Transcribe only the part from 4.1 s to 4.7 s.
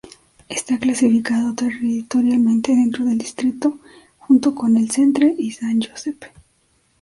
junto